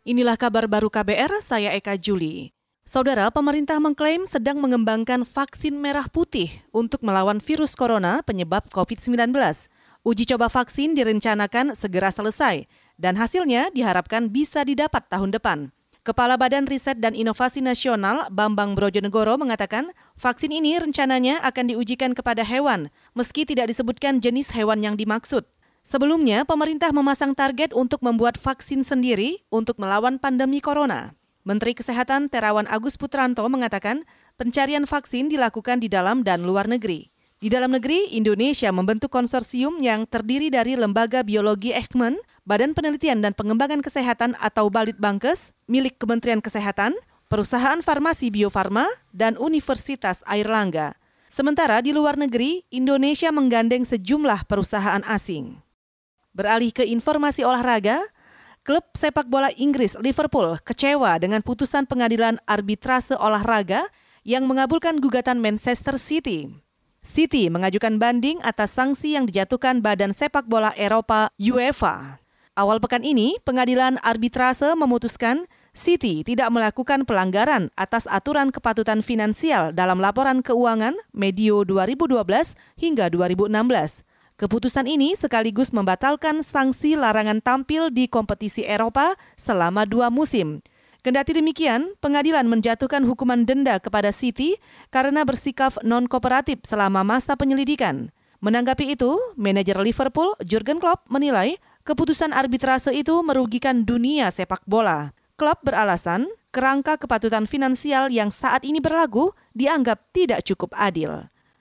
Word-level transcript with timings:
Inilah 0.00 0.40
kabar 0.40 0.64
baru 0.64 0.88
KBR, 0.88 1.44
saya 1.44 1.76
Eka 1.76 1.92
Juli. 2.00 2.56
Saudara, 2.88 3.28
pemerintah 3.28 3.76
mengklaim 3.76 4.24
sedang 4.24 4.56
mengembangkan 4.56 5.28
vaksin 5.28 5.76
merah 5.76 6.08
putih 6.08 6.48
untuk 6.72 7.04
melawan 7.04 7.36
virus 7.36 7.76
corona 7.76 8.24
penyebab 8.24 8.64
COVID-19. 8.72 9.28
Uji 10.00 10.24
coba 10.24 10.48
vaksin 10.48 10.96
direncanakan 10.96 11.76
segera 11.76 12.08
selesai 12.08 12.64
dan 12.96 13.20
hasilnya 13.20 13.68
diharapkan 13.76 14.32
bisa 14.32 14.64
didapat 14.64 15.04
tahun 15.12 15.36
depan. 15.36 15.68
Kepala 16.00 16.40
Badan 16.40 16.64
Riset 16.64 16.96
dan 16.96 17.12
Inovasi 17.12 17.60
Nasional 17.60 18.24
Bambang 18.32 18.72
Brojonegoro 18.72 19.36
mengatakan 19.36 19.92
vaksin 20.16 20.48
ini 20.48 20.80
rencananya 20.80 21.44
akan 21.44 21.76
diujikan 21.76 22.16
kepada 22.16 22.40
hewan 22.40 22.88
meski 23.12 23.44
tidak 23.44 23.68
disebutkan 23.68 24.16
jenis 24.16 24.48
hewan 24.56 24.80
yang 24.80 24.96
dimaksud. 24.96 25.44
Sebelumnya, 25.90 26.46
pemerintah 26.46 26.94
memasang 26.94 27.34
target 27.34 27.74
untuk 27.74 27.98
membuat 28.06 28.38
vaksin 28.38 28.86
sendiri 28.86 29.42
untuk 29.50 29.74
melawan 29.82 30.22
pandemi 30.22 30.62
corona. 30.62 31.18
Menteri 31.42 31.74
Kesehatan 31.74 32.30
Terawan 32.30 32.70
Agus 32.70 32.94
Putranto 32.94 33.42
mengatakan 33.50 34.06
pencarian 34.38 34.86
vaksin 34.86 35.26
dilakukan 35.26 35.82
di 35.82 35.90
dalam 35.90 36.22
dan 36.22 36.46
luar 36.46 36.70
negeri. 36.70 37.10
Di 37.42 37.50
dalam 37.50 37.74
negeri, 37.74 38.14
Indonesia 38.14 38.70
membentuk 38.70 39.10
konsorsium 39.10 39.82
yang 39.82 40.06
terdiri 40.06 40.46
dari 40.46 40.78
Lembaga 40.78 41.26
Biologi 41.26 41.74
Eijkman, 41.74 42.14
Badan 42.46 42.70
Penelitian 42.70 43.18
dan 43.18 43.34
Pengembangan 43.34 43.82
Kesehatan 43.82 44.38
atau 44.38 44.70
Balitbangkes, 44.70 45.58
milik 45.66 45.98
Kementerian 45.98 46.38
Kesehatan, 46.38 46.94
perusahaan 47.26 47.82
farmasi 47.82 48.30
Bio 48.30 48.46
Farma, 48.46 48.86
dan 49.10 49.34
Universitas 49.42 50.22
Airlangga. 50.30 50.94
Sementara 51.26 51.82
di 51.82 51.90
luar 51.90 52.14
negeri, 52.14 52.62
Indonesia 52.70 53.34
menggandeng 53.34 53.82
sejumlah 53.82 54.46
perusahaan 54.46 55.02
asing. 55.10 55.58
Beralih 56.40 56.72
ke 56.72 56.88
informasi 56.88 57.44
olahraga, 57.44 58.00
klub 58.64 58.80
sepak 58.96 59.28
bola 59.28 59.52
Inggris 59.60 59.92
Liverpool 60.00 60.56
kecewa 60.64 61.20
dengan 61.20 61.44
putusan 61.44 61.84
pengadilan 61.84 62.40
arbitrase 62.48 63.12
olahraga 63.12 63.84
yang 64.24 64.48
mengabulkan 64.48 65.04
gugatan 65.04 65.36
Manchester 65.44 66.00
City. 66.00 66.48
City 67.04 67.52
mengajukan 67.52 68.00
banding 68.00 68.40
atas 68.40 68.72
sanksi 68.72 69.20
yang 69.20 69.28
dijatuhkan 69.28 69.84
Badan 69.84 70.16
Sepak 70.16 70.48
Bola 70.48 70.72
Eropa 70.80 71.28
UEFA. 71.36 72.24
Awal 72.56 72.80
pekan 72.80 73.04
ini, 73.04 73.36
pengadilan 73.44 74.00
arbitrase 74.00 74.72
memutuskan 74.80 75.44
City 75.76 76.24
tidak 76.24 76.48
melakukan 76.48 77.04
pelanggaran 77.04 77.68
atas 77.76 78.08
aturan 78.08 78.48
kepatutan 78.48 79.04
finansial 79.04 79.76
dalam 79.76 80.00
laporan 80.00 80.40
keuangan 80.40 80.96
medio 81.12 81.68
2012 81.68 82.16
hingga 82.80 83.12
2016. 83.12 84.08
Keputusan 84.40 84.88
ini 84.88 85.12
sekaligus 85.12 85.68
membatalkan 85.68 86.40
sanksi 86.40 86.96
larangan 86.96 87.44
tampil 87.44 87.92
di 87.92 88.08
kompetisi 88.08 88.64
Eropa 88.64 89.12
selama 89.36 89.84
dua 89.84 90.08
musim. 90.08 90.64
Kendati 91.04 91.36
demikian, 91.36 91.92
pengadilan 92.00 92.48
menjatuhkan 92.48 93.04
hukuman 93.04 93.44
denda 93.44 93.76
kepada 93.76 94.08
City 94.08 94.56
karena 94.88 95.28
bersikap 95.28 95.76
non-kooperatif 95.84 96.64
selama 96.64 97.04
masa 97.04 97.36
penyelidikan. 97.36 98.16
Menanggapi 98.40 98.96
itu, 98.96 99.12
manajer 99.36 99.76
Liverpool, 99.76 100.32
Jurgen 100.40 100.80
Klopp, 100.80 101.04
menilai 101.12 101.60
keputusan 101.84 102.32
arbitrase 102.32 102.96
itu 102.96 103.20
merugikan 103.20 103.84
dunia 103.84 104.32
sepak 104.32 104.64
bola. 104.64 105.12
Klopp 105.36 105.68
beralasan, 105.68 106.24
kerangka 106.48 106.96
kepatutan 106.96 107.44
finansial 107.44 108.08
yang 108.08 108.32
saat 108.32 108.64
ini 108.64 108.80
berlaku 108.80 109.36
dianggap 109.52 110.00
tidak 110.16 110.40
cukup 110.48 110.72
adil. 110.80 111.28